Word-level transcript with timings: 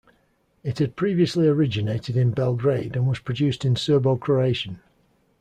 It 0.63 0.79
had 0.79 0.95
previously 0.95 1.47
originated 1.47 2.17
in 2.17 2.31
Belgrade 2.31 2.95
and 2.95 3.07
was 3.07 3.19
produced 3.19 3.63
in 3.63 3.75
Serbo-Croatian. 3.75 4.79